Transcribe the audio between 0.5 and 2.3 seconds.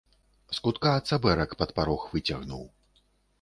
З кутка цабэрак пад парог